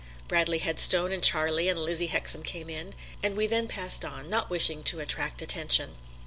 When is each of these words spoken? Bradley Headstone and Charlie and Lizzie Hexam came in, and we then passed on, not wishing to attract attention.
Bradley 0.27 0.57
Headstone 0.57 1.11
and 1.11 1.21
Charlie 1.23 1.69
and 1.69 1.77
Lizzie 1.79 2.07
Hexam 2.09 2.41
came 2.41 2.71
in, 2.71 2.95
and 3.21 3.37
we 3.37 3.45
then 3.45 3.67
passed 3.67 4.03
on, 4.03 4.31
not 4.31 4.49
wishing 4.49 4.81
to 4.85 4.99
attract 4.99 5.43
attention. 5.43 5.95